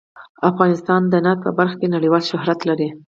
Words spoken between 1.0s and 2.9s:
د نفت په برخه کې نړیوال شهرت لري.